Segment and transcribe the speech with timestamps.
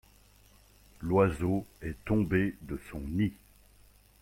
[1.01, 3.33] L’oiseau est tombé de son nid.